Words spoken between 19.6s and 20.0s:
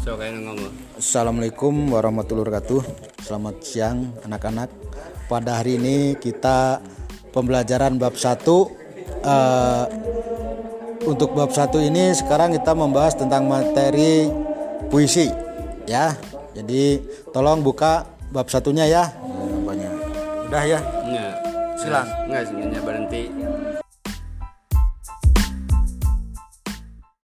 Banyak.